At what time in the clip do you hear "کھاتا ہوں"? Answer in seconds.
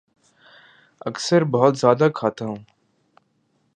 2.15-2.57